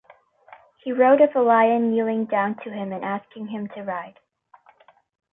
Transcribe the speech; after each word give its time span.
He 0.83 0.91
wrote 0.91 1.21
of 1.21 1.35
a 1.35 1.41
lion 1.43 1.91
kneeling 1.91 2.25
down 2.25 2.55
to 2.63 2.71
him 2.71 2.91
and 2.91 3.05
asking 3.05 3.49
him 3.49 3.67
to 3.75 3.83
ride. 3.83 4.17